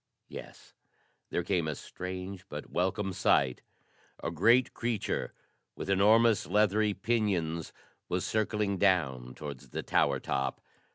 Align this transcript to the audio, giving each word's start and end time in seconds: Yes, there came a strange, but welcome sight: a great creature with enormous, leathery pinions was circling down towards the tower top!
Yes, 0.29 0.73
there 1.29 1.43
came 1.43 1.67
a 1.67 1.75
strange, 1.75 2.47
but 2.49 2.71
welcome 2.71 3.13
sight: 3.13 3.61
a 4.23 4.31
great 4.31 4.73
creature 4.73 5.31
with 5.75 5.91
enormous, 5.91 6.47
leathery 6.47 6.95
pinions 6.95 7.71
was 8.09 8.25
circling 8.25 8.79
down 8.79 9.35
towards 9.35 9.69
the 9.69 9.83
tower 9.83 10.19
top! 10.19 10.59